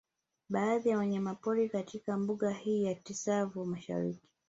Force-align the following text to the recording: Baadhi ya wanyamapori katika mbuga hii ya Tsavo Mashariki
Baadhi 0.49 0.89
ya 0.89 0.97
wanyamapori 0.97 1.69
katika 1.69 2.17
mbuga 2.17 2.51
hii 2.51 2.83
ya 2.83 2.95
Tsavo 2.95 3.65
Mashariki 3.65 4.29